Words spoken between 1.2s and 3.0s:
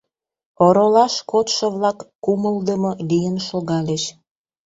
кодшо-влак кумылдымо